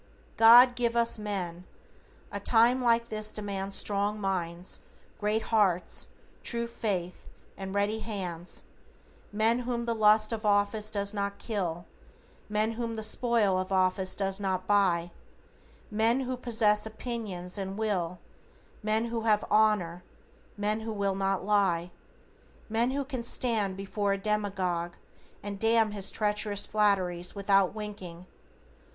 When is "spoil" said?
13.03-13.59